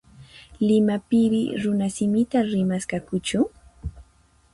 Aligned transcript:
Limapiri 0.67 1.41
runasimita 1.63 2.37
rimasqakuchu? 2.51 3.39